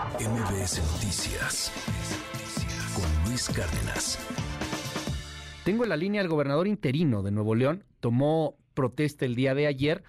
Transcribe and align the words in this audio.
MBS 0.00 0.80
Noticias 0.94 1.70
con 2.94 3.28
Luis 3.28 3.50
Cárdenas. 3.50 4.18
Tengo 5.62 5.82
en 5.82 5.90
la 5.90 5.98
línea 5.98 6.22
al 6.22 6.28
gobernador 6.28 6.66
interino 6.66 7.22
de 7.22 7.30
Nuevo 7.30 7.54
León. 7.54 7.84
Tomó 8.00 8.56
protesta 8.72 9.26
el 9.26 9.34
día 9.34 9.54
de 9.54 9.66
ayer. 9.66 10.02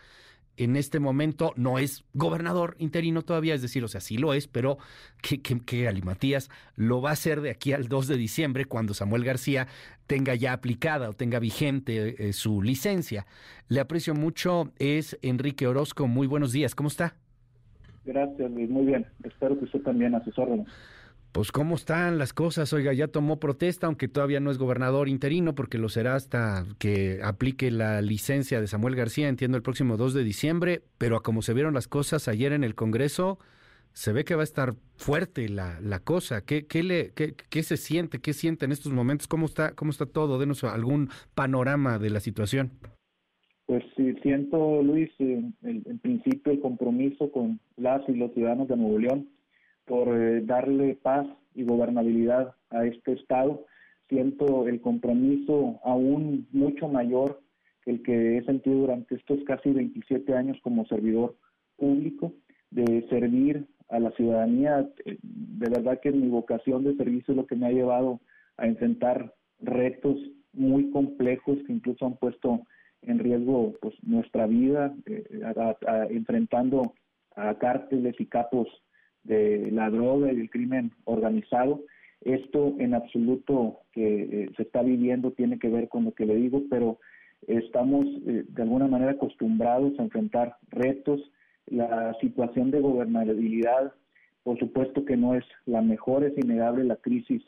En 0.55 0.77
este 0.77 1.01
momento 1.01 1.51
no 1.57 1.77
es 1.77 2.05
gobernador 2.13 2.77
interino 2.79 3.23
todavía, 3.23 3.53
es 3.53 3.61
decir, 3.61 3.83
o 3.83 3.89
sea, 3.89 3.99
sí 3.99 4.17
lo 4.17 4.33
es, 4.33 4.47
pero 4.47 4.77
que, 5.21 5.41
que, 5.41 5.59
que 5.59 5.83
Galimatías 5.83 6.49
lo 6.75 7.01
va 7.01 7.09
a 7.09 7.13
hacer 7.13 7.41
de 7.41 7.49
aquí 7.49 7.73
al 7.73 7.89
2 7.89 8.07
de 8.07 8.15
diciembre, 8.15 8.63
cuando 8.63 8.93
Samuel 8.93 9.25
García 9.25 9.67
tenga 10.07 10.35
ya 10.35 10.53
aplicada 10.53 11.09
o 11.09 11.13
tenga 11.13 11.39
vigente 11.39 12.29
eh, 12.29 12.31
su 12.31 12.61
licencia. 12.61 13.25
Le 13.67 13.81
aprecio 13.81 14.13
mucho, 14.13 14.71
es 14.79 15.17
Enrique 15.21 15.67
Orozco. 15.67 16.07
Muy 16.07 16.27
buenos 16.27 16.53
días, 16.53 16.75
¿cómo 16.75 16.87
está? 16.87 17.17
Gracias, 18.05 18.51
Luis. 18.51 18.69
Muy 18.69 18.85
bien. 18.85 19.05
Espero 19.23 19.57
que 19.57 19.65
usted 19.65 19.81
también 19.81 20.15
a 20.15 20.23
sus 20.23 20.37
órdenes. 20.37 20.67
Pues 21.31 21.53
cómo 21.53 21.75
están 21.75 22.17
las 22.17 22.33
cosas, 22.33 22.73
oiga, 22.73 22.91
ya 22.91 23.07
tomó 23.07 23.39
protesta, 23.39 23.87
aunque 23.87 24.09
todavía 24.09 24.41
no 24.41 24.51
es 24.51 24.57
gobernador 24.57 25.07
interino, 25.07 25.55
porque 25.55 25.77
lo 25.77 25.87
será 25.87 26.15
hasta 26.15 26.65
que 26.77 27.21
aplique 27.23 27.71
la 27.71 28.01
licencia 28.01 28.59
de 28.59 28.67
Samuel 28.67 28.97
García, 28.97 29.29
entiendo, 29.29 29.55
el 29.55 29.63
próximo 29.63 29.95
2 29.95 30.13
de 30.13 30.25
diciembre, 30.25 30.83
pero 30.97 31.15
a 31.15 31.23
como 31.23 31.41
se 31.41 31.53
vieron 31.53 31.73
las 31.73 31.87
cosas 31.87 32.27
ayer 32.27 32.51
en 32.51 32.65
el 32.65 32.75
Congreso, 32.75 33.39
se 33.93 34.11
ve 34.11 34.25
que 34.25 34.35
va 34.35 34.41
a 34.41 34.43
estar 34.43 34.75
fuerte 34.97 35.47
la, 35.47 35.79
la 35.79 35.99
cosa. 35.99 36.41
¿Qué, 36.41 36.65
qué, 36.65 36.83
le, 36.83 37.11
qué, 37.11 37.33
¿Qué 37.33 37.63
se 37.63 37.77
siente? 37.77 38.19
¿Qué 38.19 38.33
siente 38.33 38.65
en 38.65 38.73
estos 38.73 38.91
momentos? 38.91 39.29
¿Cómo 39.29 39.45
está, 39.45 39.71
cómo 39.71 39.91
está 39.91 40.05
todo? 40.05 40.37
Denos 40.37 40.65
algún 40.65 41.09
panorama 41.33 41.97
de 41.97 42.09
la 42.09 42.19
situación. 42.19 42.73
Pues 43.71 43.85
sí, 43.95 44.13
siento, 44.21 44.83
Luis, 44.83 45.09
en, 45.19 45.55
en 45.63 45.97
principio 45.99 46.51
el 46.51 46.59
compromiso 46.59 47.31
con 47.31 47.57
las 47.77 48.01
y 48.09 48.15
los 48.15 48.33
ciudadanos 48.33 48.67
de 48.67 48.75
Nuevo 48.75 48.99
León 48.99 49.29
por 49.85 50.09
eh, 50.09 50.41
darle 50.41 50.95
paz 51.01 51.25
y 51.55 51.63
gobernabilidad 51.63 52.53
a 52.69 52.85
este 52.85 53.13
Estado. 53.13 53.65
Siento 54.09 54.67
el 54.67 54.81
compromiso 54.81 55.79
aún 55.85 56.49
mucho 56.51 56.89
mayor 56.89 57.39
que 57.85 57.91
el 57.91 58.03
que 58.03 58.39
he 58.39 58.43
sentido 58.43 58.79
durante 58.79 59.15
estos 59.15 59.39
casi 59.45 59.71
27 59.71 60.35
años 60.35 60.57
como 60.63 60.85
servidor 60.87 61.37
público, 61.77 62.33
de 62.71 63.07
servir 63.07 63.67
a 63.87 64.01
la 64.01 64.11
ciudadanía. 64.17 64.85
De 65.05 65.69
verdad 65.69 66.01
que 66.01 66.11
mi 66.11 66.27
vocación 66.27 66.83
de 66.83 66.97
servicio 66.97 67.31
es 67.31 67.37
lo 67.37 67.47
que 67.47 67.55
me 67.55 67.67
ha 67.67 67.71
llevado 67.71 68.19
a 68.57 68.67
enfrentar 68.67 69.33
retos 69.61 70.17
muy 70.51 70.91
complejos 70.91 71.57
que 71.65 71.71
incluso 71.71 72.05
han 72.05 72.17
puesto 72.17 72.65
en 73.03 73.19
riesgo 73.19 73.73
pues 73.81 73.95
nuestra 74.03 74.47
vida, 74.47 74.93
eh, 75.05 75.23
enfrentando 76.09 76.93
a 77.35 77.55
cárteles 77.55 78.15
y 78.19 78.25
capos 78.25 78.67
de 79.23 79.69
la 79.71 79.89
droga 79.89 80.31
y 80.31 80.39
el 80.39 80.49
crimen 80.49 80.91
organizado. 81.05 81.81
Esto 82.21 82.75
en 82.79 82.93
absoluto 82.93 83.79
que 83.91 84.23
eh, 84.23 84.49
se 84.55 84.63
está 84.63 84.83
viviendo 84.83 85.31
tiene 85.31 85.57
que 85.57 85.69
ver 85.69 85.89
con 85.89 86.05
lo 86.05 86.13
que 86.13 86.25
le 86.25 86.35
digo, 86.35 86.63
pero 86.69 86.99
estamos 87.47 88.05
eh, 88.27 88.45
de 88.47 88.61
alguna 88.61 88.87
manera 88.87 89.11
acostumbrados 89.11 89.97
a 89.99 90.03
enfrentar 90.03 90.57
retos. 90.69 91.19
La 91.67 92.15
situación 92.19 92.69
de 92.69 92.81
gobernabilidad, 92.81 93.93
por 94.43 94.59
supuesto 94.59 95.05
que 95.05 95.17
no 95.17 95.35
es 95.35 95.45
la 95.65 95.81
mejor, 95.81 96.23
es 96.23 96.37
innegable 96.37 96.83
la 96.83 96.97
crisis 96.97 97.41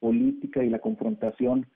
política 0.00 0.62
y 0.64 0.70
la 0.70 0.78
confrontación 0.78 1.66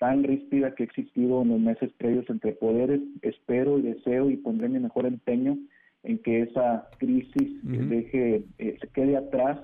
tan 0.00 0.24
ríspida 0.24 0.74
que 0.74 0.82
ha 0.82 0.86
existido 0.86 1.42
en 1.42 1.50
los 1.50 1.60
meses 1.60 1.90
previos 1.98 2.28
entre 2.30 2.52
poderes. 2.52 3.00
Espero 3.20 3.78
y 3.78 3.82
deseo 3.82 4.30
y 4.30 4.38
pondré 4.38 4.68
mi 4.70 4.80
mejor 4.80 5.04
empeño 5.04 5.58
en 6.02 6.18
que 6.18 6.40
esa 6.40 6.88
crisis 6.98 7.50
uh 7.62 7.68
-huh. 7.68 7.88
deje, 7.88 8.42
eh, 8.58 8.78
se 8.80 8.88
quede 8.88 9.18
atrás 9.18 9.60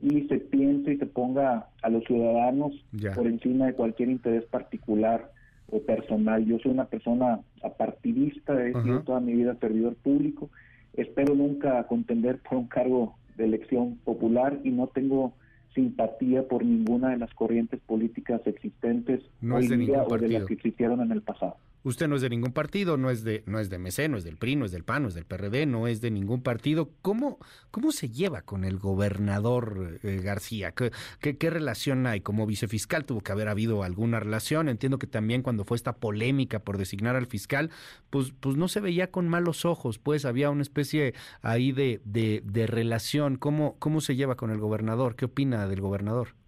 y 0.00 0.28
se 0.28 0.38
piense 0.38 0.92
y 0.92 0.96
se 0.96 1.06
ponga 1.06 1.66
a 1.82 1.90
los 1.90 2.04
ciudadanos 2.04 2.72
ya. 2.92 3.12
por 3.14 3.26
encima 3.26 3.66
de 3.66 3.74
cualquier 3.74 4.10
interés 4.10 4.44
particular 4.44 5.28
o 5.68 5.80
personal. 5.80 6.46
Yo 6.46 6.60
soy 6.60 6.70
una 6.70 6.86
persona 6.86 7.40
apartidista, 7.64 8.64
he 8.64 8.72
sido 8.72 8.98
uh 8.98 9.00
-huh. 9.00 9.04
toda 9.04 9.20
mi 9.20 9.34
vida 9.34 9.56
servidor 9.60 9.96
público, 9.96 10.50
espero 10.94 11.34
nunca 11.34 11.82
contender 11.88 12.38
por 12.38 12.58
un 12.58 12.68
cargo 12.68 13.16
de 13.36 13.44
elección 13.44 13.96
popular 14.04 14.60
y 14.62 14.70
no 14.70 14.86
tengo 14.86 15.32
simpatía 15.74 16.46
por 16.46 16.64
ninguna 16.64 17.10
de 17.10 17.18
las 17.18 17.32
corrientes 17.34 17.80
políticas 17.80 18.40
existentes 18.46 19.20
no 19.40 19.56
hoy 19.56 19.68
día 19.68 20.02
o 20.02 20.18
de 20.18 20.28
las 20.28 20.44
que 20.44 20.54
existieron 20.54 21.00
en 21.00 21.12
el 21.12 21.22
pasado. 21.22 21.56
Usted 21.82 22.08
no 22.08 22.16
es 22.16 22.22
de 22.22 22.28
ningún 22.28 22.52
partido, 22.52 22.96
no 22.96 23.10
es 23.10 23.24
de, 23.24 23.42
no 23.46 23.58
es 23.58 23.70
de 23.70 23.78
MC, 23.78 24.08
no 24.08 24.18
es 24.18 24.24
del 24.24 24.36
PRI, 24.36 24.56
no 24.56 24.66
es 24.66 24.72
del 24.72 24.84
PAN, 24.84 25.02
no 25.02 25.08
es 25.08 25.14
del 25.14 25.24
PRD, 25.24 25.64
no 25.66 25.86
es 25.86 26.00
de 26.00 26.10
ningún 26.10 26.42
partido. 26.42 26.90
¿Cómo, 27.00 27.38
cómo 27.70 27.90
se 27.90 28.10
lleva 28.10 28.42
con 28.42 28.64
el 28.64 28.78
gobernador 28.78 29.98
eh, 30.02 30.20
García? 30.22 30.72
¿Qué, 30.72 30.90
¿Qué, 31.20 31.50
relación 31.50 32.06
hay? 32.06 32.20
Como 32.20 32.46
vicefiscal 32.46 33.06
tuvo 33.06 33.22
que 33.22 33.32
haber 33.32 33.48
habido 33.48 33.82
alguna 33.82 34.20
relación. 34.20 34.68
Entiendo 34.68 34.98
que 34.98 35.06
también 35.06 35.42
cuando 35.42 35.64
fue 35.64 35.76
esta 35.76 35.96
polémica 35.96 36.58
por 36.58 36.76
designar 36.76 37.16
al 37.16 37.26
fiscal, 37.26 37.70
pues, 38.10 38.32
pues 38.38 38.56
no 38.56 38.68
se 38.68 38.80
veía 38.80 39.10
con 39.10 39.28
malos 39.28 39.64
ojos, 39.64 39.98
pues 39.98 40.24
había 40.26 40.50
una 40.50 40.62
especie 40.62 41.14
ahí 41.40 41.72
de, 41.72 42.02
de, 42.04 42.42
de 42.44 42.66
relación. 42.66 43.36
¿Cómo, 43.36 43.76
¿Cómo 43.78 44.00
se 44.00 44.16
lleva 44.16 44.36
con 44.36 44.50
el 44.50 44.58
gobernador? 44.58 45.16
¿Qué 45.16 45.24
opina 45.24 45.66
del 45.66 45.80
gobernador? 45.80 46.39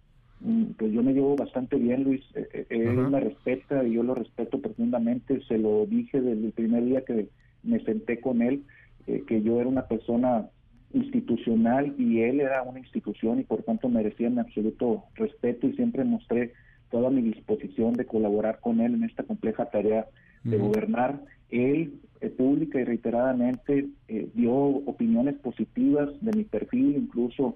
Pues 0.77 0.91
yo 0.91 1.03
me 1.03 1.13
llevo 1.13 1.35
bastante 1.35 1.77
bien, 1.77 2.03
Luis. 2.03 2.21
Él 2.69 2.89
uh 2.89 3.01
-huh. 3.01 3.09
me 3.09 3.19
respeta 3.19 3.83
y 3.83 3.93
yo 3.93 4.03
lo 4.03 4.13
respeto 4.13 4.59
profundamente. 4.59 5.41
Se 5.47 5.57
lo 5.57 5.85
dije 5.85 6.19
desde 6.21 6.47
el 6.47 6.51
primer 6.51 6.83
día 6.83 7.05
que 7.05 7.27
me 7.63 7.79
senté 7.83 8.19
con 8.19 8.41
él, 8.41 8.63
eh, 9.07 9.23
que 9.27 9.41
yo 9.41 9.59
era 9.59 9.69
una 9.69 9.87
persona 9.87 10.47
institucional 10.93 11.95
y 11.97 12.21
él 12.21 12.39
era 12.41 12.61
una 12.61 12.79
institución 12.79 13.39
y 13.39 13.43
por 13.43 13.63
tanto 13.63 13.89
merecía 13.89 14.29
mi 14.29 14.39
absoluto 14.39 15.05
respeto 15.15 15.65
y 15.67 15.73
siempre 15.73 16.03
mostré 16.03 16.53
toda 16.91 17.09
mi 17.09 17.21
disposición 17.21 17.93
de 17.93 18.05
colaborar 18.05 18.59
con 18.59 18.79
él 18.79 18.93
en 18.93 19.03
esta 19.03 19.23
compleja 19.23 19.65
tarea 19.71 20.05
de 20.43 20.57
uh 20.57 20.59
-huh. 20.59 20.67
gobernar. 20.67 21.21
Él 21.49 21.93
eh, 22.21 22.29
pública 22.29 22.79
y 22.79 22.83
reiteradamente 22.83 23.87
eh, 24.07 24.29
dio 24.33 24.53
opiniones 24.53 25.35
positivas 25.35 26.09
de 26.21 26.31
mi 26.31 26.43
perfil, 26.43 26.95
incluso 26.95 27.55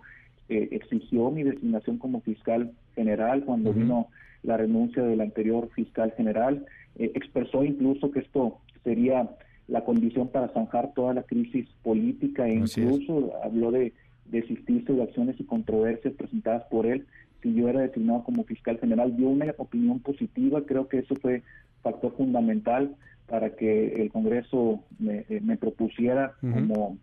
eh, 0.49 0.69
exigió 0.71 1.29
mi 1.31 1.43
designación 1.43 1.97
como 1.97 2.21
fiscal 2.21 2.71
general 2.95 3.43
cuando 3.43 3.69
uh 3.71 3.73
-huh. 3.73 3.77
vino 3.77 4.07
la 4.43 4.57
renuncia 4.57 5.03
del 5.03 5.21
anterior 5.21 5.69
fiscal 5.75 6.13
general, 6.15 6.65
eh, 6.97 7.11
expresó 7.15 7.63
incluso 7.63 8.11
que 8.11 8.19
esto 8.19 8.59
sería 8.83 9.29
la 9.67 9.83
condición 9.83 10.29
para 10.29 10.47
zanjar 10.49 10.93
toda 10.93 11.13
la 11.13 11.23
crisis 11.23 11.67
política 11.83 12.47
e 12.47 12.55
incluso 12.55 13.33
habló 13.43 13.71
de 13.71 13.93
desistirse 14.25 14.93
de 14.93 15.03
acciones 15.03 15.39
y 15.39 15.43
controversias 15.43 16.13
presentadas 16.13 16.63
por 16.69 16.85
él 16.85 17.05
si 17.41 17.53
yo 17.53 17.67
era 17.67 17.81
designado 17.81 18.23
como 18.23 18.43
fiscal 18.45 18.79
general. 18.79 19.15
Dio 19.15 19.27
una 19.29 19.53
opinión 19.57 19.99
positiva, 19.99 20.65
creo 20.65 20.87
que 20.87 20.99
eso 20.99 21.15
fue 21.15 21.43
factor 21.83 22.15
fundamental 22.15 22.95
para 23.27 23.55
que 23.55 24.01
el 24.01 24.09
Congreso 24.09 24.79
me, 24.99 25.25
eh, 25.29 25.41
me 25.41 25.57
propusiera 25.57 26.33
uh 26.41 26.47
-huh. 26.47 26.53
como 26.67 26.97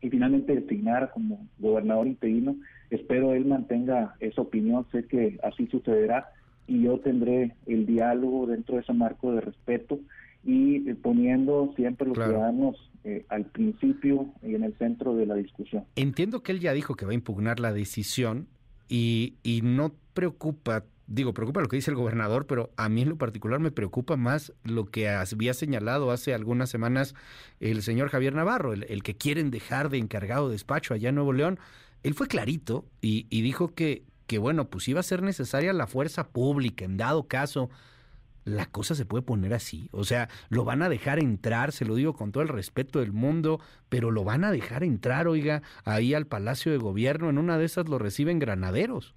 y 0.00 0.10
finalmente 0.10 0.54
designara 0.54 1.10
como 1.10 1.46
gobernador 1.58 2.06
interino. 2.06 2.56
Espero 2.90 3.32
él 3.32 3.46
mantenga 3.46 4.14
esa 4.20 4.42
opinión, 4.42 4.86
sé 4.92 5.04
que 5.04 5.38
así 5.42 5.66
sucederá 5.66 6.30
y 6.66 6.82
yo 6.82 6.98
tendré 7.00 7.54
el 7.66 7.86
diálogo 7.86 8.46
dentro 8.46 8.76
de 8.76 8.82
ese 8.82 8.92
marco 8.92 9.32
de 9.32 9.40
respeto 9.40 9.98
y 10.44 10.88
eh, 10.88 10.94
poniendo 10.94 11.72
siempre 11.76 12.06
los 12.06 12.16
claro. 12.16 12.32
ciudadanos 12.32 12.90
eh, 13.04 13.24
al 13.28 13.46
principio 13.46 14.28
y 14.42 14.54
en 14.54 14.64
el 14.64 14.76
centro 14.78 15.14
de 15.14 15.26
la 15.26 15.34
discusión. 15.34 15.84
Entiendo 15.96 16.42
que 16.42 16.52
él 16.52 16.60
ya 16.60 16.72
dijo 16.72 16.94
que 16.94 17.04
va 17.04 17.12
a 17.12 17.14
impugnar 17.14 17.60
la 17.60 17.72
decisión 17.72 18.48
y, 18.88 19.34
y 19.42 19.62
no 19.62 19.92
preocupa 20.14 20.84
digo, 21.06 21.34
preocupa 21.34 21.60
lo 21.60 21.68
que 21.68 21.76
dice 21.76 21.90
el 21.90 21.96
gobernador, 21.96 22.46
pero 22.46 22.72
a 22.76 22.88
mí 22.88 23.02
en 23.02 23.10
lo 23.10 23.16
particular 23.16 23.60
me 23.60 23.70
preocupa 23.70 24.16
más 24.16 24.52
lo 24.64 24.86
que 24.86 25.08
había 25.08 25.54
señalado 25.54 26.10
hace 26.10 26.34
algunas 26.34 26.70
semanas 26.70 27.14
el 27.60 27.82
señor 27.82 28.08
Javier 28.08 28.34
Navarro, 28.34 28.72
el, 28.72 29.02
que 29.02 29.16
quieren 29.16 29.50
dejar 29.50 29.88
de 29.88 29.98
encargado 29.98 30.48
de 30.48 30.52
despacho 30.52 30.94
allá 30.94 31.10
en 31.10 31.14
Nuevo 31.14 31.32
León. 31.32 31.58
Él 32.02 32.14
fue 32.14 32.28
clarito 32.28 32.86
y, 33.00 33.26
y 33.30 33.42
dijo 33.42 33.74
que, 33.74 34.04
que, 34.26 34.38
bueno, 34.38 34.68
pues 34.68 34.88
iba 34.88 35.00
a 35.00 35.04
ser 35.04 35.22
necesaria 35.22 35.72
la 35.72 35.86
fuerza 35.86 36.28
pública, 36.28 36.84
en 36.84 36.96
dado 36.96 37.28
caso, 37.28 37.70
la 38.44 38.66
cosa 38.66 38.94
se 38.94 39.04
puede 39.04 39.22
poner 39.22 39.54
así. 39.54 39.88
O 39.92 40.04
sea, 40.04 40.28
lo 40.48 40.64
van 40.64 40.82
a 40.82 40.88
dejar 40.88 41.18
entrar, 41.18 41.72
se 41.72 41.84
lo 41.84 41.96
digo 41.96 42.14
con 42.14 42.32
todo 42.32 42.42
el 42.42 42.48
respeto 42.48 43.00
del 43.00 43.12
mundo, 43.12 43.60
pero 43.88 44.10
lo 44.10 44.24
van 44.24 44.44
a 44.44 44.52
dejar 44.52 44.84
entrar, 44.84 45.26
oiga, 45.26 45.62
ahí 45.84 46.14
al 46.14 46.26
Palacio 46.26 46.72
de 46.72 46.78
Gobierno. 46.78 47.28
En 47.28 47.38
una 47.38 47.58
de 47.58 47.64
esas 47.64 47.88
lo 47.88 47.98
reciben 47.98 48.38
granaderos. 48.38 49.14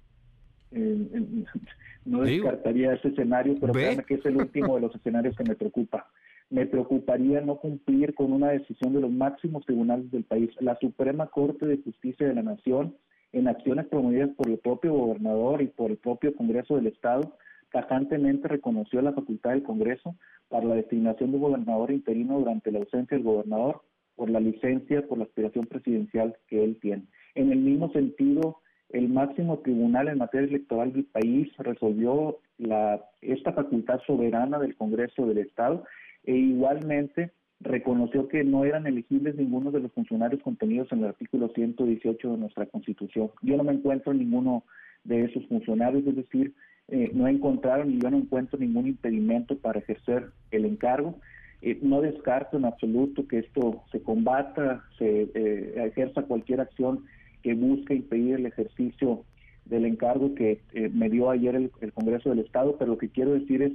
Eh, 0.72 1.44
no 2.04 2.22
descartaría 2.22 2.94
ese 2.94 3.08
escenario, 3.08 3.56
pero 3.60 3.72
créanme 3.72 4.04
que 4.04 4.14
es 4.14 4.24
el 4.24 4.36
último 4.36 4.74
de 4.74 4.82
los 4.82 4.94
escenarios 4.94 5.36
que 5.36 5.44
me 5.44 5.56
preocupa. 5.56 6.06
Me 6.48 6.66
preocuparía 6.66 7.40
no 7.40 7.56
cumplir 7.56 8.14
con 8.14 8.32
una 8.32 8.48
decisión 8.50 8.92
de 8.92 9.00
los 9.00 9.10
máximos 9.10 9.64
tribunales 9.64 10.10
del 10.10 10.24
país. 10.24 10.50
La 10.60 10.76
Suprema 10.80 11.28
Corte 11.28 11.66
de 11.66 11.78
Justicia 11.78 12.26
de 12.26 12.34
la 12.34 12.42
Nación, 12.42 12.96
en 13.32 13.46
acciones 13.46 13.86
promovidas 13.86 14.30
por 14.30 14.48
el 14.48 14.58
propio 14.58 14.92
gobernador 14.92 15.62
y 15.62 15.68
por 15.68 15.92
el 15.92 15.96
propio 15.98 16.34
Congreso 16.34 16.74
del 16.74 16.88
Estado, 16.88 17.36
tajantemente 17.70 18.48
reconoció 18.48 19.00
la 19.00 19.12
facultad 19.12 19.50
del 19.50 19.62
Congreso 19.62 20.16
para 20.48 20.66
la 20.66 20.74
designación 20.74 21.30
de 21.30 21.36
un 21.36 21.42
gobernador 21.42 21.92
interino 21.92 22.40
durante 22.40 22.72
la 22.72 22.80
ausencia 22.80 23.16
del 23.16 23.24
gobernador 23.24 23.82
por 24.16 24.28
la 24.28 24.40
licencia, 24.40 25.06
por 25.06 25.18
la 25.18 25.24
aspiración 25.24 25.66
presidencial 25.66 26.36
que 26.48 26.64
él 26.64 26.78
tiene. 26.80 27.04
En 27.34 27.52
el 27.52 27.58
mismo 27.60 27.92
sentido, 27.92 28.58
el 28.92 29.08
máximo 29.08 29.58
tribunal 29.60 30.08
en 30.08 30.18
materia 30.18 30.48
electoral 30.48 30.92
del 30.92 31.04
país 31.04 31.50
resolvió 31.58 32.38
la, 32.58 33.04
esta 33.20 33.52
facultad 33.52 34.00
soberana 34.06 34.58
del 34.58 34.76
Congreso 34.76 35.26
del 35.26 35.38
Estado 35.38 35.84
e 36.24 36.34
igualmente 36.34 37.32
reconoció 37.60 38.26
que 38.28 38.42
no 38.42 38.64
eran 38.64 38.86
elegibles 38.86 39.36
ninguno 39.36 39.70
de 39.70 39.80
los 39.80 39.92
funcionarios 39.92 40.42
contenidos 40.42 40.90
en 40.92 41.00
el 41.00 41.06
artículo 41.06 41.48
118 41.54 42.32
de 42.32 42.38
nuestra 42.38 42.66
Constitución. 42.66 43.30
Yo 43.42 43.56
no 43.56 43.64
me 43.64 43.72
encuentro 43.72 44.12
en 44.12 44.18
ninguno 44.18 44.64
de 45.04 45.24
esos 45.24 45.46
funcionarios, 45.46 46.06
es 46.06 46.16
decir, 46.16 46.54
eh, 46.88 47.10
no 47.14 47.28
encontraron 47.28 47.90
y 47.92 48.00
yo 48.00 48.10
no 48.10 48.16
encuentro 48.16 48.58
ningún 48.58 48.88
impedimento 48.88 49.56
para 49.58 49.78
ejercer 49.78 50.30
el 50.50 50.64
encargo. 50.64 51.20
Eh, 51.62 51.78
no 51.82 52.00
descarto 52.00 52.56
en 52.56 52.64
absoluto 52.64 53.28
que 53.28 53.38
esto 53.38 53.84
se 53.92 54.02
combata, 54.02 54.82
se 54.98 55.28
eh, 55.34 55.74
ejerza 55.86 56.22
cualquier 56.22 56.62
acción 56.62 57.04
que 57.42 57.54
busque 57.54 57.94
impedir 57.94 58.36
el 58.36 58.46
ejercicio 58.46 59.24
del 59.64 59.84
encargo 59.84 60.34
que 60.34 60.60
me 60.92 61.08
dio 61.08 61.30
ayer 61.30 61.54
el, 61.54 61.70
el 61.80 61.92
Congreso 61.92 62.30
del 62.30 62.40
Estado, 62.40 62.76
pero 62.78 62.92
lo 62.92 62.98
que 62.98 63.10
quiero 63.10 63.32
decir 63.32 63.62
es 63.62 63.72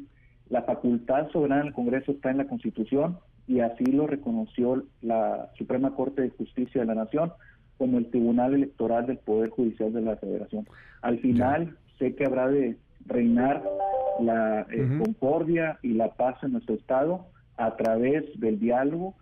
la 0.49 0.63
facultad 0.63 1.29
soberana 1.31 1.63
del 1.63 1.73
Congreso 1.73 2.11
está 2.11 2.31
en 2.31 2.37
la 2.37 2.47
Constitución 2.47 3.17
y 3.47 3.59
así 3.59 3.85
lo 3.85 4.07
reconoció 4.07 4.83
la 5.01 5.49
Suprema 5.57 5.95
Corte 5.95 6.21
de 6.21 6.29
Justicia 6.29 6.81
de 6.81 6.87
la 6.87 6.95
Nación 6.95 7.31
como 7.77 7.97
el 7.97 8.09
Tribunal 8.09 8.53
Electoral 8.53 9.05
del 9.05 9.17
Poder 9.17 9.49
Judicial 9.49 9.91
de 9.93 10.01
la 10.01 10.15
Federación. 10.17 10.67
Al 11.01 11.19
final 11.19 11.77
sé 11.99 12.15
que 12.15 12.25
habrá 12.25 12.47
de 12.47 12.77
reinar 13.05 13.63
la 14.19 14.65
eh, 14.71 14.97
concordia 14.97 15.77
y 15.81 15.93
la 15.93 16.13
paz 16.13 16.37
en 16.43 16.53
nuestro 16.53 16.75
Estado 16.75 17.25
a 17.57 17.75
través 17.75 18.25
del 18.39 18.59
diálogo 18.59 19.15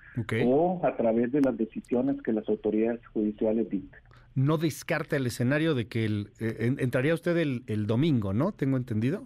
o 0.46 0.82
a 0.84 0.96
través 0.96 1.32
de 1.32 1.42
las 1.42 1.58
decisiones 1.58 2.22
que 2.22 2.34
las 2.34 2.48
autoridades 2.50 3.06
judiciales 3.08 3.70
dicten. 3.70 4.00
No 4.36 4.58
descarta 4.58 5.16
el 5.16 5.28
escenario 5.28 5.76
de 5.76 5.88
que 5.88 6.06
el, 6.06 6.32
eh, 6.40 6.76
entraría 6.80 7.14
usted 7.14 7.38
el, 7.38 7.64
el 7.68 7.86
domingo, 7.86 8.34
¿no? 8.34 8.52
Tengo 8.52 8.78
entendido 8.78 9.24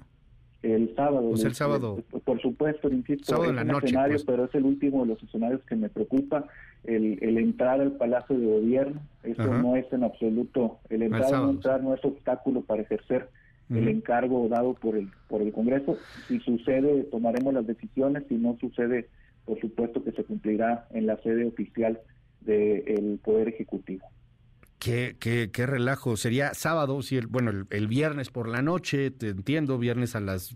el 0.63 0.95
sábado. 0.95 1.31
el 1.33 1.55
sábado. 1.55 2.03
Por 2.23 2.41
supuesto, 2.41 2.89
insisto, 2.89 3.43
es 3.43 3.49
un 3.49 3.59
escenario, 3.59 4.15
pues. 4.15 4.23
pero 4.25 4.45
es 4.45 4.55
el 4.55 4.65
último 4.65 5.01
de 5.03 5.13
los 5.13 5.23
escenarios 5.23 5.61
que 5.63 5.75
me 5.75 5.89
preocupa, 5.89 6.47
el, 6.83 7.19
el 7.21 7.37
entrar 7.37 7.79
al 7.79 7.93
Palacio 7.93 8.37
de 8.37 8.45
Gobierno, 8.45 9.01
eso 9.23 9.45
no 9.45 9.75
es 9.75 9.91
en 9.91 10.03
absoluto, 10.03 10.79
el 10.89 11.03
entrar 11.03 11.33
o 11.35 11.45
no 11.45 11.49
entrar 11.51 11.83
no 11.83 11.93
es 11.93 12.03
obstáculo 12.03 12.61
para 12.61 12.81
ejercer 12.81 13.29
el 13.69 13.87
encargo 13.87 14.47
dado 14.47 14.73
por 14.73 14.95
el, 14.95 15.09
por 15.27 15.41
el 15.41 15.51
Congreso. 15.51 15.97
Si 16.27 16.39
sucede, 16.39 17.03
tomaremos 17.05 17.53
las 17.53 17.67
decisiones, 17.67 18.23
si 18.29 18.35
no 18.35 18.57
sucede, 18.59 19.09
por 19.45 19.59
supuesto 19.59 20.03
que 20.03 20.11
se 20.11 20.23
cumplirá 20.23 20.87
en 20.91 21.05
la 21.05 21.17
sede 21.17 21.45
oficial 21.45 21.99
del 22.41 23.19
Poder 23.23 23.49
Ejecutivo. 23.49 24.05
Qué, 24.79 25.17
qué, 25.19 25.49
qué, 25.51 25.65
relajo. 25.65 26.17
Sería 26.17 26.53
sábado, 26.53 27.01
si 27.01 27.17
el, 27.17 27.25
bueno, 27.25 27.65
el, 27.71 27.87
viernes 27.87 28.29
por 28.29 28.47
la 28.47 28.61
noche, 28.61 29.09
te 29.09 29.29
entiendo, 29.29 29.79
viernes 29.79 30.15
a 30.15 30.19
las, 30.19 30.55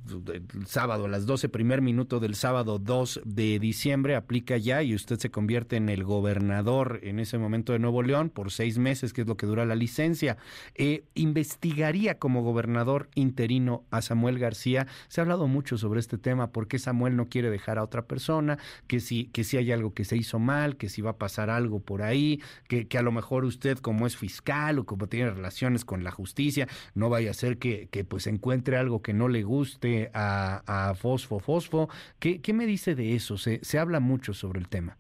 sábado 0.68 1.06
a 1.06 1.08
las 1.08 1.26
12, 1.26 1.50
primer 1.50 1.82
minuto 1.82 2.20
del 2.20 2.36
sábado 2.36 2.78
2 2.78 3.22
de 3.26 3.58
diciembre, 3.58 4.16
aplica 4.16 4.58
ya 4.58 4.84
y 4.84 4.94
usted 4.94 5.18
se 5.18 5.32
convierte 5.32 5.76
en 5.76 5.90
el 5.90 6.04
gobernador 6.04 7.00
en 7.02 7.20
ese 7.20 7.40
momento 7.40 7.74
de 7.74 7.80
Nuevo 7.80 8.04
León 8.04 8.30
por 8.30 8.52
seis 8.52 8.78
meses, 8.78 9.12
que 9.12 9.22
es 9.22 9.28
lo 9.28 9.38
que 9.38 9.48
dura 9.48 9.66
la 9.66 9.74
licencia. 9.74 10.38
Eh, 10.76 11.04
¿Investigaría 11.16 12.20
como 12.20 12.44
gobernador 12.44 13.10
interino 13.16 13.86
a 13.90 14.04
Samuel 14.04 14.38
García? 14.38 14.86
Se 15.08 15.20
ha 15.20 15.24
hablado 15.24 15.48
mucho 15.48 15.80
sobre 15.80 16.00
este 16.00 16.20
tema, 16.20 16.52
por 16.52 16.68
qué 16.68 16.78
Samuel 16.78 17.16
no 17.16 17.28
quiere 17.28 17.50
dejar 17.50 17.80
a 17.80 17.84
otra 17.84 18.06
persona, 18.06 18.60
que 18.86 19.00
si, 19.00 19.26
que 19.26 19.44
si 19.44 19.58
hay 19.58 19.72
algo 19.72 19.96
que 19.96 20.06
se 20.06 20.16
hizo 20.16 20.38
mal, 20.38 20.78
que 20.78 20.90
si 20.90 21.02
va 21.02 21.12
a 21.12 21.18
pasar 21.18 21.50
algo 21.50 21.80
por 21.80 22.04
ahí, 22.04 22.40
que, 22.68 22.88
que 22.88 23.00
a 23.00 23.02
lo 23.02 23.12
mejor 23.12 23.46
usted 23.46 23.80
como 23.80 24.06
es 24.06 24.11
fiscal 24.18 24.80
o 24.80 24.86
como 24.86 25.08
tiene 25.08 25.30
relaciones 25.32 25.86
con 25.86 26.04
la 26.04 26.12
justicia, 26.12 26.68
no 26.96 27.10
vaya 27.10 27.32
a 27.32 27.34
ser 27.34 27.58
que, 27.58 27.88
que 27.92 28.04
pues 28.04 28.28
encuentre 28.28 28.78
algo 28.78 29.02
que 29.02 29.14
no 29.14 29.28
le 29.28 29.44
guste 29.44 30.10
a, 30.14 30.90
a 30.90 30.96
Fosfo 30.96 31.40
Fosfo. 31.40 31.90
¿Qué, 32.20 32.42
¿Qué, 32.42 32.54
me 32.54 32.66
dice 32.66 32.96
de 32.96 33.16
eso? 33.16 33.38
Se, 33.38 33.60
se 33.64 33.80
habla 33.80 34.00
mucho 34.00 34.34
sobre 34.34 34.60
el 34.60 34.68
tema. 34.68 34.98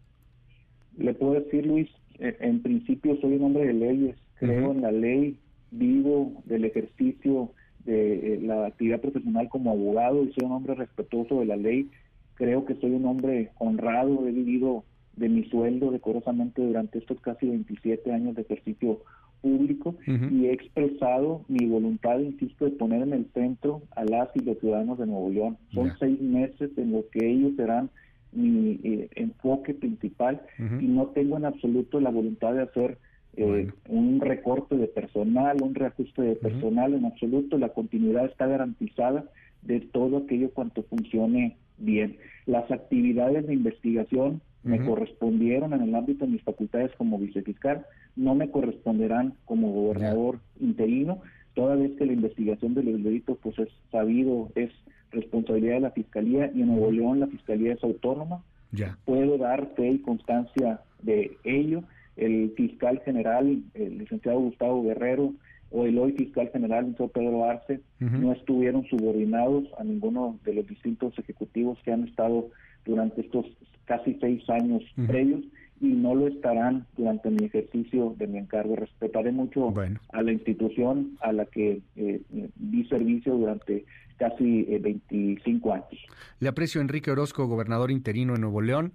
Le 0.97 1.13
puedo 1.13 1.33
decir, 1.33 1.65
Luis, 1.65 1.89
eh, 2.19 2.37
en 2.39 2.61
principio 2.61 3.17
soy 3.21 3.33
un 3.33 3.43
hombre 3.43 3.67
de 3.67 3.73
leyes, 3.73 4.15
creo 4.35 4.71
en 4.71 4.81
la 4.81 4.91
ley, 4.91 5.39
vivo 5.71 6.43
del 6.45 6.65
ejercicio 6.65 7.51
de 7.85 8.35
eh, 8.35 8.39
la 8.41 8.67
actividad 8.67 9.01
profesional 9.01 9.49
como 9.49 9.71
abogado 9.71 10.23
y 10.23 10.31
soy 10.33 10.45
un 10.45 10.51
hombre 10.51 10.75
respetuoso 10.75 11.39
de 11.39 11.45
la 11.45 11.55
ley. 11.55 11.89
Creo 12.35 12.65
que 12.65 12.75
soy 12.75 12.91
un 12.91 13.05
hombre 13.05 13.51
honrado, 13.57 14.27
he 14.27 14.31
vivido 14.31 14.83
de 15.15 15.29
mi 15.29 15.43
sueldo 15.49 15.91
decorosamente 15.91 16.61
durante 16.61 16.99
estos 16.99 17.19
casi 17.21 17.47
27 17.47 18.11
años 18.11 18.35
de 18.35 18.43
ejercicio 18.43 19.01
público 19.41 19.95
y 20.05 20.45
he 20.45 20.53
expresado 20.53 21.43
mi 21.47 21.65
voluntad, 21.65 22.19
insisto, 22.19 22.65
de 22.65 22.71
poner 22.71 23.01
en 23.01 23.13
el 23.13 23.25
centro 23.33 23.81
a 23.95 24.05
las 24.05 24.29
y 24.35 24.39
los 24.39 24.59
ciudadanos 24.59 24.99
de 24.99 25.07
Nuevo 25.07 25.29
León. 25.29 25.57
Son 25.73 25.91
seis 25.99 26.21
meses 26.21 26.69
en 26.77 26.91
los 26.91 27.05
que 27.05 27.27
ellos 27.27 27.53
serán 27.57 27.89
mi 28.31 28.79
eh, 28.83 29.09
enfoque 29.15 29.73
principal 29.73 30.41
y 30.57 30.85
no 30.85 31.07
tengo 31.07 31.37
en 31.37 31.45
absoluto 31.45 31.99
la 31.99 32.11
voluntad 32.11 32.53
de 32.53 32.61
hacer 32.61 32.97
eh, 33.35 33.69
un 33.89 34.19
recorte 34.21 34.77
de 34.77 34.87
personal, 34.87 35.57
un 35.61 35.73
reajuste 35.75 36.21
de 36.21 36.35
personal, 36.35 36.93
en 36.93 37.05
absoluto 37.05 37.57
la 37.57 37.69
continuidad 37.69 38.25
está 38.25 38.45
garantizada 38.45 39.25
de 39.63 39.79
todo 39.79 40.17
aquello 40.17 40.51
cuanto 40.51 40.83
funcione 40.83 41.57
bien. 41.77 42.17
Las 42.45 42.69
actividades 42.71 43.47
de 43.47 43.53
investigación 43.53 44.41
me 44.63 44.85
correspondieron 44.85 45.73
en 45.73 45.81
el 45.81 45.95
ámbito 45.95 46.25
de 46.25 46.31
mis 46.31 46.43
facultades 46.43 46.91
como 46.97 47.17
vicefiscal, 47.17 47.85
no 48.15 48.35
me 48.35 48.51
corresponderán 48.51 49.33
como 49.45 49.71
gobernador 49.71 50.39
interino, 50.59 51.21
toda 51.53 51.75
vez 51.75 51.91
que 51.97 52.05
la 52.05 52.13
investigación 52.13 52.73
de 52.73 52.83
los 52.83 53.03
delitos 53.03 53.37
pues 53.41 53.57
es 53.59 53.69
sabido, 53.91 54.49
es 54.55 54.71
responsabilidad 55.11 55.75
de 55.75 55.81
la 55.81 55.91
Fiscalía 55.91 56.51
y 56.53 56.61
en 56.61 56.67
Nuevo 56.67 56.91
León 56.91 57.19
la 57.19 57.27
Fiscalía 57.27 57.73
es 57.73 57.83
autónoma. 57.83 58.43
Ya. 58.71 58.97
Puedo 59.05 59.37
dar 59.37 59.67
fe 59.75 59.89
y 59.89 59.99
constancia 59.99 60.81
de 61.01 61.37
ello. 61.43 61.83
El 62.15 62.53
fiscal 62.55 63.01
general, 63.03 63.63
el 63.73 63.97
licenciado 63.97 64.39
Gustavo 64.39 64.83
Guerrero, 64.83 65.33
o 65.71 65.85
el 65.85 65.97
hoy 65.97 66.11
fiscal 66.11 66.49
general, 66.51 66.93
Pedro 67.13 67.45
Arce, 67.45 67.79
no 67.99 68.33
estuvieron 68.33 68.85
subordinados 68.87 69.63
a 69.79 69.83
ninguno 69.83 70.37
de 70.43 70.53
los 70.53 70.67
distintos 70.67 71.17
ejecutivos 71.17 71.79
que 71.83 71.93
han 71.93 72.03
estado 72.03 72.49
durante 72.85 73.21
estos 73.21 73.45
casi 73.85 74.17
seis 74.21 74.47
años 74.49 74.83
previos 75.07 75.41
y 75.79 75.87
no 75.87 76.13
lo 76.13 76.27
estarán 76.27 76.85
durante 76.95 77.29
mi 77.29 77.45
ejercicio 77.45 78.15
de 78.17 78.27
mi 78.27 78.37
encargo. 78.37 78.75
Respetaré 78.75 79.31
mucho 79.31 79.73
a 80.09 80.21
la 80.21 80.31
institución 80.31 81.17
a 81.21 81.31
la 81.33 81.45
que 81.45 81.81
eh, 81.95 82.21
di 82.55 82.85
servicio 82.85 83.35
durante 83.35 83.85
casi 84.17 84.63
25 84.63 85.69
eh, 85.69 85.73
años. 85.73 86.05
Le 86.39 86.50
aprecio 86.50 86.79
Enrique 86.81 87.09
Orozco, 87.09 87.47
gobernador 87.47 87.89
interino 87.89 88.35
en 88.35 88.41
Nuevo 88.41 88.61
León. 88.61 88.93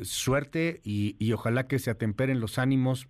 Suerte 0.00 0.80
y, 0.82 1.16
y 1.18 1.32
ojalá 1.32 1.66
que 1.66 1.78
se 1.78 1.90
atemperen 1.90 2.40
los 2.40 2.58
ánimos 2.58 3.08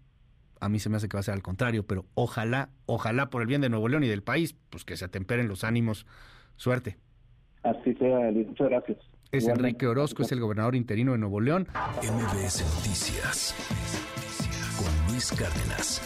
a 0.61 0.69
mí 0.69 0.79
se 0.79 0.91
me 0.91 0.97
hace 0.97 1.09
que 1.09 1.17
va 1.17 1.21
a 1.21 1.25
ser 1.25 1.35
al 1.35 1.43
contrario, 1.43 1.87
pero 1.87 2.05
ojalá, 2.15 2.71
ojalá 2.87 3.31
por 3.31 3.43
el 3.43 3.49
bien 3.49 3.61
de 3.61 3.69
Nuevo 3.69 3.89
León 3.89 4.05
y 4.05 4.09
del 4.09 4.23
país, 4.23 4.57
pues 4.71 4.85
que 4.85 4.97
se 4.97 5.05
atemperen 5.05 5.49
los 5.49 5.65
ánimos. 5.65 6.07
Suerte. 6.57 6.97
Así 7.63 7.95
sea, 7.95 8.31
muchas 8.33 8.69
gracias. 8.69 8.99
Es 9.31 9.47
Enrique 9.47 9.87
Orozco, 9.87 10.23
es 10.23 10.33
el 10.33 10.41
gobernador 10.41 10.75
interino 10.75 11.13
de 11.13 11.19
Nuevo 11.19 11.41
León. 11.41 11.69
MBS 12.03 12.65
Noticias 12.77 13.55
con 14.79 15.13
Luis 15.13 15.31
Cárdenas. 15.33 16.01